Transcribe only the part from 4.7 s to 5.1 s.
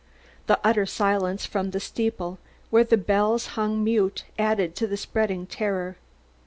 to the